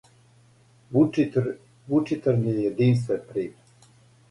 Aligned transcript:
Вучитрн 1.91 2.41
је 2.49 2.57
јединствен 2.63 3.25
пример. 3.31 3.89